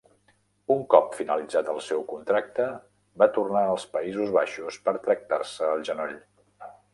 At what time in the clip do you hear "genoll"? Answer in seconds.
5.93-6.19